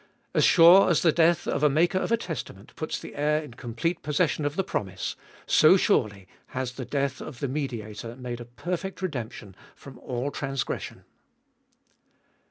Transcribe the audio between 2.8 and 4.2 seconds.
the heir In complete